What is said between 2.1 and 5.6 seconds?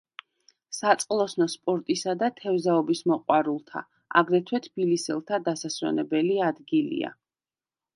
და თევზაობის მოყვარულთა, აგრეთვე თბილისელთა